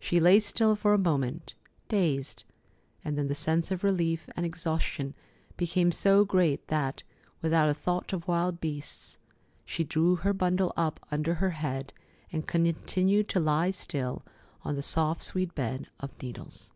[0.00, 1.54] She lay still for a moment,
[1.88, 2.42] dazed,
[3.04, 5.14] and then the sense of relief and exhaustion
[5.56, 7.04] became so great that,
[7.42, 9.18] without a thought of wild beasts,
[9.64, 11.92] she drew her bundle up under her head
[12.32, 14.24] and continued to lie still
[14.64, 16.72] on the soft, sweet bed of needles.